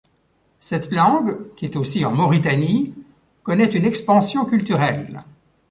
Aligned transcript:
Cette 0.57 0.89
langue, 0.91 1.53
qui 1.53 1.65
est 1.65 1.75
aussi 1.75 2.05
en 2.05 2.11
Mauritanie, 2.11 2.95
connaît 3.43 3.65
une 3.69 3.85
expansion 3.85 4.45
culturelle. 4.45 5.21